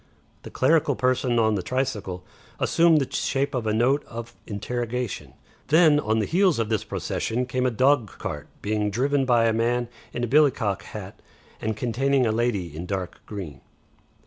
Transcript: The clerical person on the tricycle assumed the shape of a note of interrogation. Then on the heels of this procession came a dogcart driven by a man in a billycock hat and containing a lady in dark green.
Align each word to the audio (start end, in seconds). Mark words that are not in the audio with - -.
The 0.41 0.49
clerical 0.49 0.95
person 0.95 1.37
on 1.37 1.53
the 1.53 1.61
tricycle 1.61 2.23
assumed 2.59 2.99
the 2.99 3.11
shape 3.15 3.53
of 3.53 3.67
a 3.67 3.71
note 3.71 4.03
of 4.05 4.33
interrogation. 4.47 5.35
Then 5.67 5.99
on 5.99 6.17
the 6.17 6.25
heels 6.25 6.57
of 6.57 6.69
this 6.69 6.83
procession 6.83 7.45
came 7.45 7.67
a 7.67 7.69
dogcart 7.69 8.47
driven 8.63 9.25
by 9.25 9.45
a 9.45 9.53
man 9.53 9.89
in 10.11 10.23
a 10.23 10.27
billycock 10.27 10.81
hat 10.81 11.19
and 11.61 11.77
containing 11.77 12.25
a 12.25 12.31
lady 12.31 12.75
in 12.75 12.87
dark 12.87 13.19
green. 13.27 13.61